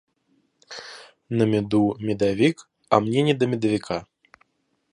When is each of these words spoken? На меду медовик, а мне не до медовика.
На 1.41 1.45
меду 1.51 1.83
медовик, 1.99 2.67
а 2.89 2.99
мне 3.01 3.21
не 3.21 3.35
до 3.35 3.45
медовика. 3.45 4.07